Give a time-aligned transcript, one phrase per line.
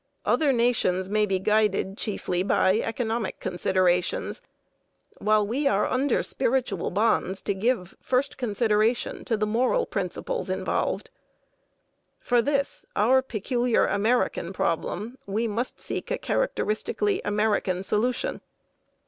[0.25, 4.41] Other nations may be guided chiefly by economic considerations,
[5.19, 11.11] while we are under spiritual bonds to give first consideration to the moral principles involved.
[12.19, 18.41] For this, our peculiar American problem, we must seek a characteristically American solution.